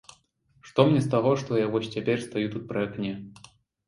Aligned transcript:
Што 0.69 0.85
мне 0.87 1.01
з 1.03 1.11
таго, 1.13 1.33
што 1.41 1.59
я 1.59 1.67
вось 1.75 1.89
цяпер 1.97 2.23
стаю 2.23 2.47
тут 2.55 2.65
пры 2.73 2.79
акне? 2.87 3.13